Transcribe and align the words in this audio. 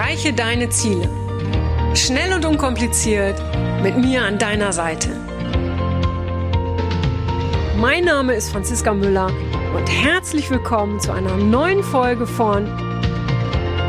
Erreiche 0.00 0.32
deine 0.32 0.70
Ziele. 0.70 1.10
Schnell 1.94 2.32
und 2.32 2.46
unkompliziert 2.46 3.38
mit 3.82 3.98
mir 3.98 4.22
an 4.22 4.38
deiner 4.38 4.72
Seite. 4.72 5.10
Mein 7.76 8.04
Name 8.04 8.32
ist 8.32 8.48
Franziska 8.48 8.94
Müller 8.94 9.30
und 9.76 9.86
herzlich 9.88 10.48
willkommen 10.50 11.00
zu 11.00 11.12
einer 11.12 11.36
neuen 11.36 11.82
Folge 11.82 12.26
von 12.26 12.66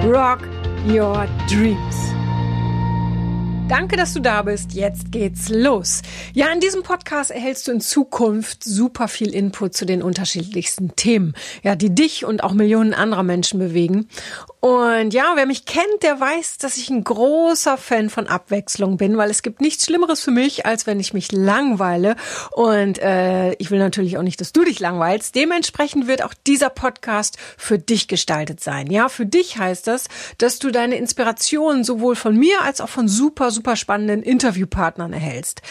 Rock 0.04 0.40
Your 0.86 1.30
Dreams. 1.50 2.12
Danke, 3.72 3.96
dass 3.96 4.12
du 4.12 4.20
da 4.20 4.42
bist. 4.42 4.74
Jetzt 4.74 5.14
geht's 5.14 5.48
los. 5.48 6.02
Ja, 6.34 6.52
in 6.52 6.60
diesem 6.60 6.84
Podcast 6.84 7.32
erhältst 7.32 7.70
du 7.70 7.72
in 7.72 7.80
Zukunft 7.80 8.66
super 8.66 9.08
viel 9.08 9.34
Input 9.34 9.74
zu 9.74 9.86
den 9.86 10.04
unterschiedlichsten 10.04 10.94
Themen, 10.98 11.36
ja, 11.64 11.78
die 11.78 11.96
dich 11.96 12.26
und 12.26 12.44
auch 12.44 12.52
Millionen 12.52 12.94
anderer 12.94 13.24
Menschen 13.24 13.60
bewegen. 13.60 14.10
Und 14.62 15.14
ja, 15.14 15.34
wer 15.36 15.46
mich 15.46 15.66
kennt, 15.66 16.04
der 16.04 16.20
weiß, 16.20 16.60
dass 16.60 16.78
ich 16.78 16.90
ein 16.90 17.04
großer 17.04 17.78
Fan 17.78 18.10
von 18.10 18.28
Abwechslung 18.28 18.98
bin, 18.98 19.18
weil 19.18 19.30
es 19.30 19.42
gibt 19.42 19.62
nichts 19.62 19.86
Schlimmeres 19.86 20.22
für 20.22 20.32
mich, 20.32 20.66
als 20.66 20.86
wenn 20.88 21.00
ich 21.00 21.14
mich 21.14 21.32
langweile. 21.32 22.16
Und 22.52 23.00
äh, 23.00 23.54
ich 23.54 23.72
will 23.72 23.80
natürlich 23.80 24.18
auch 24.18 24.24
nicht, 24.24 24.40
dass 24.40 24.54
du 24.54 24.64
dich 24.64 24.80
langweilst. 24.80 25.36
Dementsprechend 25.36 26.08
wird 26.08 26.24
auch 26.24 26.34
dieser 26.46 26.70
Podcast 26.70 27.38
für 27.58 27.80
dich 27.80 28.08
gestaltet 28.08 28.60
sein. 28.60 28.92
Ja, 28.92 29.10
für 29.10 29.26
dich 29.26 29.58
heißt 29.58 29.88
das, 29.88 30.06
dass 30.38 30.60
du 30.60 30.72
deine 30.72 30.96
Inspiration 30.96 31.84
sowohl 31.84 32.16
von 32.16 32.38
mir 32.38 32.62
als 32.62 32.82
auch 32.82 32.90
von 32.90 33.08
super, 33.08 33.50
super 33.50 33.62
super 33.62 33.76
spannenden 33.76 34.24
Interviewpartnern 34.24 35.14
erhältst. 35.14 35.62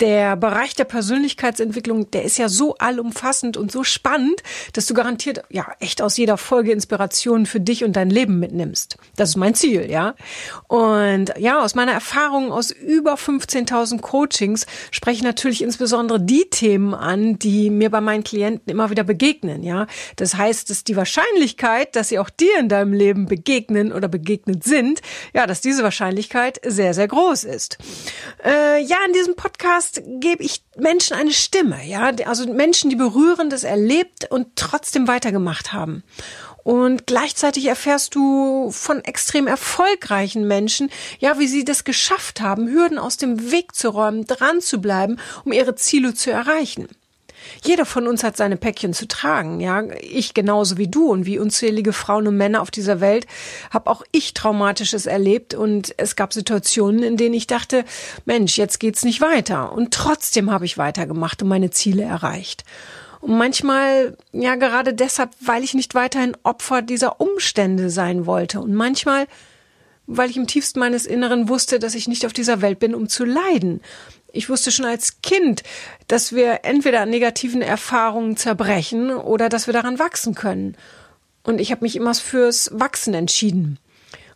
Der 0.00 0.34
Bereich 0.34 0.74
der 0.74 0.84
Persönlichkeitsentwicklung, 0.84 2.10
der 2.10 2.24
ist 2.24 2.38
ja 2.38 2.48
so 2.48 2.74
allumfassend 2.76 3.56
und 3.56 3.70
so 3.70 3.84
spannend, 3.84 4.42
dass 4.72 4.86
du 4.86 4.94
garantiert 4.94 5.42
ja 5.50 5.66
echt 5.78 6.02
aus 6.02 6.16
jeder 6.16 6.36
Folge 6.36 6.72
Inspirationen 6.72 7.46
für 7.46 7.60
dich 7.60 7.84
und 7.84 7.96
dein 7.96 8.10
Leben 8.10 8.33
mitnimmst. 8.38 8.96
Das 9.16 9.30
ist 9.30 9.36
mein 9.36 9.54
Ziel, 9.54 9.90
ja. 9.90 10.14
Und 10.68 11.32
ja, 11.38 11.62
aus 11.62 11.74
meiner 11.74 11.92
Erfahrung 11.92 12.52
aus 12.52 12.70
über 12.70 13.14
15.000 13.14 14.00
Coachings 14.00 14.66
spreche 14.90 15.18
ich 15.18 15.22
natürlich 15.22 15.62
insbesondere 15.62 16.20
die 16.20 16.48
Themen 16.50 16.94
an, 16.94 17.38
die 17.38 17.70
mir 17.70 17.90
bei 17.90 18.00
meinen 18.00 18.24
Klienten 18.24 18.70
immer 18.70 18.90
wieder 18.90 19.04
begegnen, 19.04 19.62
ja. 19.62 19.86
Das 20.16 20.34
heißt, 20.34 20.70
dass 20.70 20.84
die 20.84 20.96
Wahrscheinlichkeit, 20.96 21.96
dass 21.96 22.08
sie 22.08 22.18
auch 22.18 22.30
dir 22.30 22.58
in 22.58 22.68
deinem 22.68 22.92
Leben 22.92 23.26
begegnen 23.26 23.92
oder 23.92 24.08
begegnet 24.08 24.64
sind, 24.64 25.00
ja, 25.32 25.46
dass 25.46 25.60
diese 25.60 25.82
Wahrscheinlichkeit 25.82 26.60
sehr, 26.64 26.94
sehr 26.94 27.08
groß 27.08 27.44
ist. 27.44 27.78
Äh, 28.44 28.82
ja, 28.82 28.98
in 29.06 29.12
diesem 29.12 29.36
Podcast 29.36 30.02
gebe 30.20 30.42
ich 30.42 30.62
Menschen 30.76 31.16
eine 31.16 31.32
Stimme, 31.32 31.84
ja, 31.86 32.10
also 32.26 32.52
Menschen, 32.52 32.90
die 32.90 32.96
Berührendes 32.96 33.64
erlebt 33.64 34.30
und 34.30 34.56
trotzdem 34.56 35.08
weitergemacht 35.08 35.72
haben. 35.72 36.02
Und 36.64 37.06
gleichzeitig 37.06 37.66
erfährst 37.66 38.14
du 38.14 38.70
von 38.72 39.04
extrem 39.04 39.46
erfolgreichen 39.46 40.48
Menschen, 40.48 40.90
ja, 41.20 41.38
wie 41.38 41.46
sie 41.46 41.64
das 41.64 41.84
geschafft 41.84 42.40
haben, 42.40 42.68
Hürden 42.68 42.98
aus 42.98 43.18
dem 43.18 43.52
Weg 43.52 43.74
zu 43.74 43.90
räumen, 43.90 44.26
dran 44.26 44.60
zu 44.60 44.80
bleiben, 44.80 45.18
um 45.44 45.52
ihre 45.52 45.76
Ziele 45.76 46.14
zu 46.14 46.32
erreichen. 46.32 46.88
Jeder 47.62 47.84
von 47.84 48.06
uns 48.06 48.24
hat 48.24 48.38
seine 48.38 48.56
Päckchen 48.56 48.94
zu 48.94 49.06
tragen, 49.06 49.60
ja. 49.60 49.82
Ich 50.00 50.32
genauso 50.32 50.78
wie 50.78 50.88
du 50.88 51.10
und 51.10 51.26
wie 51.26 51.38
unzählige 51.38 51.92
Frauen 51.92 52.26
und 52.26 52.36
Männer 52.38 52.62
auf 52.62 52.70
dieser 52.70 53.00
Welt 53.00 53.26
habe 53.70 53.90
auch 53.90 54.02
ich 54.12 54.32
Traumatisches 54.32 55.04
erlebt 55.04 55.52
und 55.52 55.94
es 55.98 56.16
gab 56.16 56.32
Situationen, 56.32 57.02
in 57.02 57.18
denen 57.18 57.34
ich 57.34 57.46
dachte, 57.46 57.84
Mensch, 58.24 58.56
jetzt 58.56 58.80
geht's 58.80 59.04
nicht 59.04 59.20
weiter. 59.20 59.72
Und 59.72 59.92
trotzdem 59.92 60.50
habe 60.50 60.64
ich 60.64 60.78
weitergemacht 60.78 61.42
und 61.42 61.48
meine 61.48 61.70
Ziele 61.70 62.04
erreicht. 62.04 62.64
Und 63.24 63.38
manchmal, 63.38 64.18
ja, 64.32 64.54
gerade 64.54 64.92
deshalb, 64.92 65.30
weil 65.40 65.64
ich 65.64 65.72
nicht 65.72 65.94
weiterhin 65.94 66.36
Opfer 66.42 66.82
dieser 66.82 67.22
Umstände 67.22 67.88
sein 67.88 68.26
wollte. 68.26 68.60
Und 68.60 68.74
manchmal, 68.74 69.26
weil 70.06 70.28
ich 70.28 70.36
im 70.36 70.46
tiefsten 70.46 70.78
meines 70.78 71.06
Inneren 71.06 71.48
wusste, 71.48 71.78
dass 71.78 71.94
ich 71.94 72.06
nicht 72.06 72.26
auf 72.26 72.34
dieser 72.34 72.60
Welt 72.60 72.80
bin, 72.80 72.94
um 72.94 73.08
zu 73.08 73.24
leiden. 73.24 73.80
Ich 74.30 74.50
wusste 74.50 74.70
schon 74.70 74.84
als 74.84 75.22
Kind, 75.22 75.62
dass 76.06 76.34
wir 76.34 76.64
entweder 76.64 77.00
an 77.00 77.08
negativen 77.08 77.62
Erfahrungen 77.62 78.36
zerbrechen 78.36 79.10
oder 79.10 79.48
dass 79.48 79.66
wir 79.66 79.72
daran 79.72 79.98
wachsen 79.98 80.34
können. 80.34 80.76
Und 81.44 81.62
ich 81.62 81.70
habe 81.70 81.80
mich 81.80 81.96
immer 81.96 82.14
fürs 82.14 82.78
Wachsen 82.78 83.14
entschieden. 83.14 83.78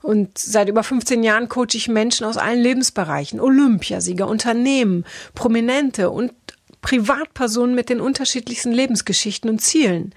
Und 0.01 0.39
seit 0.39 0.71
über 0.71 0.83
15 0.83 1.23
Jahren 1.23 1.51
coache 1.51 1.75
ich 1.75 1.89
Menschen 1.89 2.25
aus 2.25 2.39
allen 2.39 2.63
Lebensbereichen, 2.63 3.39
Olympiasieger, 3.39 4.27
Unternehmen, 4.27 5.05
Prominente 5.35 6.09
und 6.09 6.33
Privatpersonen 6.81 7.75
mit 7.75 7.89
den 7.89 8.01
unterschiedlichsten 8.01 8.73
Lebensgeschichten 8.73 9.51
und 9.51 9.61
Zielen. 9.61 10.15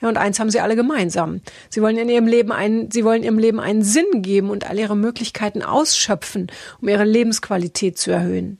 Ja, 0.00 0.08
und 0.08 0.16
eins 0.16 0.40
haben 0.40 0.50
sie 0.50 0.60
alle 0.60 0.74
gemeinsam. 0.74 1.40
Sie 1.70 1.80
wollen 1.80 1.96
in 1.96 2.08
ihrem 2.08 2.26
Leben 2.26 2.50
einen, 2.50 2.90
sie 2.90 3.04
wollen 3.04 3.22
ihrem 3.22 3.38
Leben 3.38 3.60
einen 3.60 3.82
Sinn 3.82 4.22
geben 4.22 4.50
und 4.50 4.68
all 4.68 4.78
ihre 4.78 4.96
Möglichkeiten 4.96 5.62
ausschöpfen, 5.62 6.50
um 6.80 6.88
ihre 6.88 7.04
Lebensqualität 7.04 7.98
zu 7.98 8.10
erhöhen. 8.10 8.58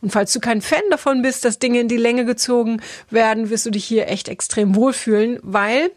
Und 0.00 0.12
falls 0.12 0.32
du 0.32 0.38
kein 0.38 0.62
Fan 0.62 0.82
davon 0.90 1.22
bist, 1.22 1.44
dass 1.44 1.58
Dinge 1.58 1.80
in 1.80 1.88
die 1.88 1.96
Länge 1.96 2.24
gezogen 2.24 2.80
werden, 3.10 3.50
wirst 3.50 3.66
du 3.66 3.70
dich 3.70 3.84
hier 3.84 4.08
echt 4.08 4.28
extrem 4.28 4.76
wohlfühlen, 4.76 5.40
weil 5.42 5.90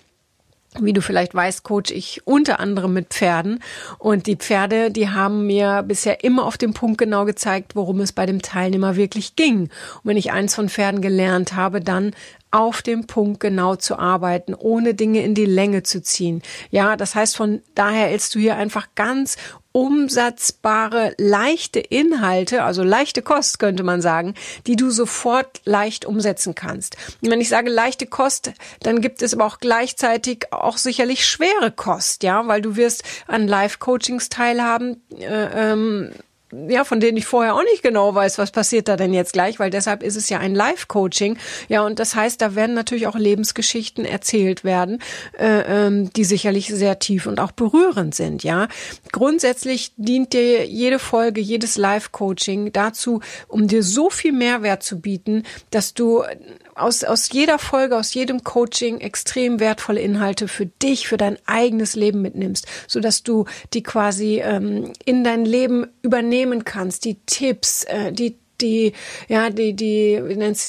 wie 0.79 0.93
du 0.93 1.01
vielleicht 1.01 1.35
weißt, 1.35 1.63
coach 1.63 1.91
ich 1.91 2.25
unter 2.25 2.59
anderem 2.59 2.93
mit 2.93 3.09
Pferden. 3.09 3.61
Und 3.97 4.27
die 4.27 4.37
Pferde, 4.37 4.89
die 4.89 5.09
haben 5.09 5.45
mir 5.45 5.83
bisher 5.83 6.23
immer 6.23 6.45
auf 6.45 6.57
den 6.57 6.73
Punkt 6.73 6.97
genau 6.97 7.25
gezeigt, 7.25 7.75
worum 7.75 7.99
es 7.99 8.13
bei 8.13 8.25
dem 8.25 8.41
Teilnehmer 8.41 8.95
wirklich 8.95 9.35
ging. 9.35 9.63
Und 9.63 9.69
wenn 10.03 10.17
ich 10.17 10.31
eins 10.31 10.55
von 10.55 10.69
Pferden 10.69 11.01
gelernt 11.01 11.55
habe, 11.55 11.81
dann 11.81 12.13
auf 12.51 12.81
dem 12.81 13.07
Punkt 13.07 13.39
genau 13.39 13.75
zu 13.75 13.97
arbeiten, 13.97 14.53
ohne 14.53 14.93
Dinge 14.93 15.23
in 15.23 15.33
die 15.33 15.45
Länge 15.45 15.83
zu 15.83 16.01
ziehen. 16.01 16.41
Ja, 16.69 16.97
das 16.97 17.15
heißt, 17.15 17.35
von 17.35 17.61
daher 17.75 18.07
hältst 18.07 18.35
du 18.35 18.39
hier 18.39 18.57
einfach 18.57 18.89
ganz 18.95 19.37
umsatzbare, 19.71 21.15
leichte 21.17 21.79
Inhalte, 21.79 22.63
also 22.63 22.83
leichte 22.83 23.21
Kost 23.21 23.59
könnte 23.59 23.83
man 23.83 24.01
sagen, 24.01 24.35
die 24.67 24.75
du 24.75 24.89
sofort 24.89 25.61
leicht 25.63 26.05
umsetzen 26.05 26.55
kannst. 26.55 26.97
Und 27.21 27.31
wenn 27.31 27.39
ich 27.39 27.47
sage 27.47 27.69
leichte 27.69 28.05
Kost, 28.05 28.51
dann 28.81 28.99
gibt 28.99 29.21
es 29.21 29.33
aber 29.33 29.45
auch 29.45 29.59
gleichzeitig 29.59 30.51
auch 30.51 30.77
sicherlich 30.77 31.25
schwere 31.25 31.71
Kost, 31.71 32.23
ja, 32.23 32.47
weil 32.47 32.61
du 32.61 32.75
wirst 32.75 33.03
an 33.27 33.47
Live-Coachings 33.47 34.27
teilhaben, 34.27 35.01
äh, 35.17 35.71
ähm, 35.71 36.11
ja, 36.67 36.83
von 36.83 36.99
denen 36.99 37.17
ich 37.17 37.25
vorher 37.25 37.55
auch 37.55 37.63
nicht 37.63 37.83
genau 37.83 38.13
weiß, 38.13 38.37
was 38.37 38.51
passiert 38.51 38.87
da 38.87 38.97
denn 38.97 39.13
jetzt 39.13 39.33
gleich, 39.33 39.59
weil 39.59 39.69
deshalb 39.69 40.03
ist 40.03 40.15
es 40.15 40.29
ja 40.29 40.39
ein 40.39 40.55
Live-Coaching. 40.55 41.37
Ja, 41.67 41.85
und 41.85 41.99
das 41.99 42.15
heißt, 42.15 42.41
da 42.41 42.55
werden 42.55 42.75
natürlich 42.75 43.07
auch 43.07 43.15
Lebensgeschichten 43.15 44.05
erzählt 44.05 44.63
werden, 44.63 45.01
äh, 45.37 45.87
ähm, 45.87 46.11
die 46.13 46.23
sicherlich 46.23 46.67
sehr 46.67 46.99
tief 46.99 47.25
und 47.25 47.39
auch 47.39 47.51
berührend 47.51 48.15
sind. 48.15 48.43
Ja, 48.43 48.67
grundsätzlich 49.11 49.93
dient 49.97 50.33
dir 50.33 50.65
jede 50.65 50.99
Folge, 50.99 51.41
jedes 51.41 51.77
Live-Coaching 51.77 52.73
dazu, 52.73 53.21
um 53.47 53.67
dir 53.67 53.83
so 53.83 54.09
viel 54.09 54.31
Mehrwert 54.31 54.83
zu 54.83 54.99
bieten, 54.99 55.43
dass 55.69 55.93
du 55.93 56.23
aus, 56.75 57.03
aus 57.03 57.29
jeder 57.31 57.59
Folge, 57.59 57.97
aus 57.97 58.13
jedem 58.13 58.43
Coaching 58.43 58.99
extrem 58.99 59.59
wertvolle 59.59 60.01
Inhalte 60.01 60.47
für 60.47 60.65
dich, 60.65 61.07
für 61.07 61.17
dein 61.17 61.37
eigenes 61.45 61.95
Leben 61.95 62.21
mitnimmst, 62.21 62.67
so 62.87 62.99
dass 62.99 63.23
du 63.23 63.45
die 63.73 63.83
quasi 63.83 64.41
ähm, 64.43 64.91
in 65.05 65.23
dein 65.23 65.45
Leben 65.45 65.87
übernehmen 66.01 66.40
kannst, 66.65 67.05
die 67.05 67.19
Tipps, 67.25 67.83
äh, 67.85 68.11
die 68.11 68.37
die, 68.61 68.93
ja, 69.27 69.49
die, 69.49 69.73
die, 69.75 70.21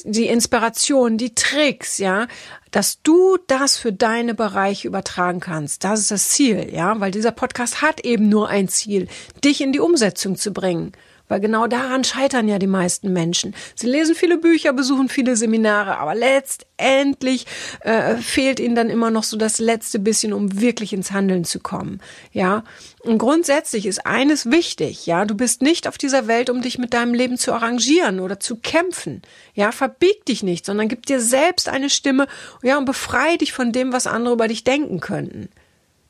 die 0.04 0.26
Inspiration, 0.26 1.18
die 1.18 1.34
Tricks, 1.34 1.98
ja, 1.98 2.26
dass 2.70 3.02
du 3.02 3.36
das 3.46 3.76
für 3.76 3.92
deine 3.92 4.34
Bereiche 4.34 4.88
übertragen 4.88 5.40
kannst. 5.40 5.84
Das 5.84 6.00
ist 6.00 6.10
das 6.10 6.28
Ziel, 6.30 6.72
ja, 6.72 6.98
weil 7.00 7.10
dieser 7.10 7.32
Podcast 7.32 7.82
hat 7.82 8.00
eben 8.00 8.28
nur 8.28 8.48
ein 8.48 8.68
Ziel, 8.68 9.08
dich 9.44 9.60
in 9.60 9.72
die 9.72 9.80
Umsetzung 9.80 10.36
zu 10.36 10.52
bringen. 10.52 10.92
Weil 11.32 11.40
genau 11.40 11.66
daran 11.66 12.04
scheitern 12.04 12.46
ja 12.46 12.58
die 12.58 12.66
meisten 12.66 13.10
Menschen. 13.10 13.54
Sie 13.74 13.86
lesen 13.86 14.14
viele 14.14 14.36
Bücher, 14.36 14.74
besuchen 14.74 15.08
viele 15.08 15.34
Seminare, 15.34 15.96
aber 15.96 16.14
letztendlich 16.14 17.46
äh, 17.80 18.16
fehlt 18.16 18.60
ihnen 18.60 18.74
dann 18.74 18.90
immer 18.90 19.10
noch 19.10 19.22
so 19.22 19.38
das 19.38 19.58
letzte 19.58 19.98
bisschen, 19.98 20.34
um 20.34 20.60
wirklich 20.60 20.92
ins 20.92 21.10
Handeln 21.10 21.44
zu 21.44 21.58
kommen. 21.58 22.02
Ja, 22.32 22.64
und 23.00 23.16
grundsätzlich 23.16 23.86
ist 23.86 24.04
eines 24.04 24.50
wichtig. 24.50 25.06
Ja, 25.06 25.24
du 25.24 25.34
bist 25.34 25.62
nicht 25.62 25.88
auf 25.88 25.96
dieser 25.96 26.26
Welt, 26.26 26.50
um 26.50 26.60
dich 26.60 26.76
mit 26.76 26.92
deinem 26.92 27.14
Leben 27.14 27.38
zu 27.38 27.54
arrangieren 27.54 28.20
oder 28.20 28.38
zu 28.38 28.56
kämpfen. 28.56 29.22
Ja, 29.54 29.72
verbieg 29.72 30.26
dich 30.26 30.42
nicht, 30.42 30.66
sondern 30.66 30.88
gib 30.88 31.06
dir 31.06 31.18
selbst 31.18 31.66
eine 31.66 31.88
Stimme. 31.88 32.26
Ja, 32.62 32.76
und 32.76 32.84
befreie 32.84 33.38
dich 33.38 33.54
von 33.54 33.72
dem, 33.72 33.94
was 33.94 34.06
andere 34.06 34.34
über 34.34 34.48
dich 34.48 34.64
denken 34.64 35.00
könnten. 35.00 35.48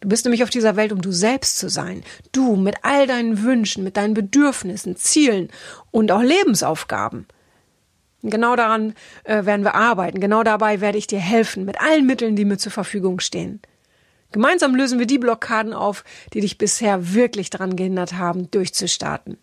Du 0.02 0.08
bist 0.08 0.24
nämlich 0.24 0.42
auf 0.42 0.50
dieser 0.50 0.74
Welt, 0.74 0.90
um 0.90 1.00
du 1.00 1.12
selbst 1.12 1.58
zu 1.58 1.68
sein. 1.68 2.02
Du 2.32 2.56
mit 2.56 2.74
all 2.82 3.06
deinen 3.06 3.44
Wünschen, 3.44 3.84
mit 3.84 3.96
deinen 3.96 4.14
Bedürfnissen, 4.14 4.96
Zielen 4.96 5.48
und 5.92 6.10
auch 6.10 6.22
Lebensaufgaben. 6.22 7.26
Genau 8.22 8.56
daran 8.56 8.94
äh, 9.22 9.44
werden 9.44 9.64
wir 9.64 9.76
arbeiten. 9.76 10.20
Genau 10.20 10.42
dabei 10.42 10.80
werde 10.80 10.98
ich 10.98 11.06
dir 11.06 11.20
helfen, 11.20 11.64
mit 11.64 11.80
allen 11.80 12.04
Mitteln, 12.04 12.34
die 12.34 12.44
mir 12.44 12.58
zur 12.58 12.72
Verfügung 12.72 13.20
stehen. 13.20 13.60
Gemeinsam 14.32 14.74
lösen 14.74 14.98
wir 14.98 15.06
die 15.06 15.18
Blockaden 15.18 15.72
auf, 15.72 16.02
die 16.32 16.40
dich 16.40 16.58
bisher 16.58 17.14
wirklich 17.14 17.50
daran 17.50 17.76
gehindert 17.76 18.14
haben, 18.14 18.50
durchzustarten. 18.50 19.38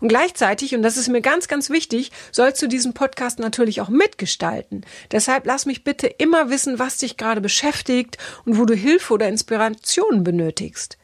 Und 0.00 0.08
gleichzeitig, 0.08 0.74
und 0.74 0.82
das 0.82 0.96
ist 0.96 1.08
mir 1.08 1.20
ganz, 1.20 1.48
ganz 1.48 1.70
wichtig, 1.70 2.12
sollst 2.30 2.62
du 2.62 2.68
diesen 2.68 2.94
Podcast 2.94 3.38
natürlich 3.38 3.80
auch 3.80 3.88
mitgestalten. 3.88 4.84
Deshalb 5.10 5.46
lass 5.46 5.66
mich 5.66 5.84
bitte 5.84 6.06
immer 6.06 6.50
wissen, 6.50 6.78
was 6.78 6.98
dich 6.98 7.16
gerade 7.16 7.40
beschäftigt 7.40 8.18
und 8.44 8.58
wo 8.58 8.64
du 8.64 8.74
Hilfe 8.74 9.14
oder 9.14 9.28
Inspiration 9.28 10.24
benötigst. 10.24 10.98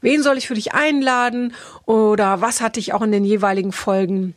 wen 0.00 0.22
soll 0.22 0.38
ich 0.38 0.46
für 0.46 0.54
dich 0.54 0.72
einladen 0.72 1.54
oder 1.84 2.40
was 2.40 2.60
hat 2.60 2.76
dich 2.76 2.92
auch 2.92 3.02
in 3.02 3.12
den 3.12 3.24
jeweiligen 3.24 3.72
Folgen 3.72 4.34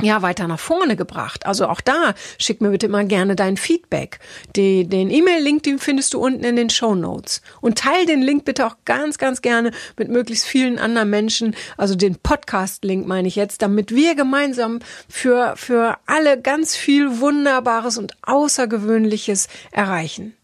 ja, 0.00 0.22
weiter 0.22 0.46
nach 0.46 0.60
vorne 0.60 0.94
gebracht. 0.94 1.44
Also 1.46 1.66
auch 1.66 1.80
da 1.80 2.14
schick 2.38 2.60
mir 2.60 2.70
bitte 2.70 2.86
immer 2.86 3.04
gerne 3.04 3.34
dein 3.34 3.56
Feedback. 3.56 4.20
Die, 4.54 4.88
den 4.88 5.10
E-Mail-Link, 5.10 5.64
den 5.64 5.78
findest 5.78 6.14
du 6.14 6.20
unten 6.20 6.44
in 6.44 6.56
den 6.56 6.70
Show 6.70 6.94
Notes. 6.94 7.42
Und 7.60 7.78
teil 7.78 8.06
den 8.06 8.22
Link 8.22 8.44
bitte 8.44 8.66
auch 8.66 8.76
ganz, 8.84 9.18
ganz 9.18 9.42
gerne 9.42 9.72
mit 9.96 10.08
möglichst 10.08 10.46
vielen 10.46 10.78
anderen 10.78 11.10
Menschen. 11.10 11.56
Also 11.76 11.96
den 11.96 12.16
Podcast-Link 12.16 13.06
meine 13.06 13.26
ich 13.26 13.34
jetzt, 13.34 13.60
damit 13.60 13.92
wir 13.92 14.14
gemeinsam 14.14 14.78
für, 15.08 15.54
für 15.56 15.98
alle 16.06 16.40
ganz 16.40 16.76
viel 16.76 17.18
Wunderbares 17.18 17.98
und 17.98 18.12
Außergewöhnliches 18.22 19.48
erreichen. 19.72 20.34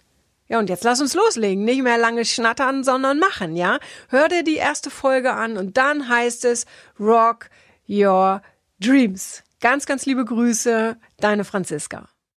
Ja, 0.49 0.59
und 0.59 0.69
jetzt 0.69 0.85
lass 0.85 1.01
uns 1.01 1.15
loslegen. 1.15 1.65
Nicht 1.65 1.83
mehr 1.83 1.97
lange 1.97 2.25
schnattern, 2.25 2.83
sondern 2.83 3.19
machen, 3.19 3.57
ja? 3.57 3.79
Hör 4.09 4.29
dir 4.29 4.43
die 4.43 4.57
erste 4.57 4.91
Folge 4.91 5.33
an 5.33 5.57
und 5.57 5.77
dann 5.77 6.09
heißt 6.09 6.45
es 6.45 6.67
Rock 6.99 7.49
Your 7.89 8.43
Dreams. 8.81 9.44
Ganz, 9.65 9.87
ganz 9.87 10.05
liebe 10.05 10.27
Grüße, 10.27 10.99
deine 11.17 11.43
Franziska. 11.43 12.11